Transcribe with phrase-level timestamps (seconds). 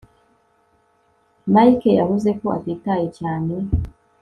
[1.53, 3.53] Mike yavuze ko atitaye cyane